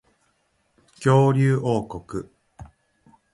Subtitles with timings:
[0.99, 2.25] 恐竜王国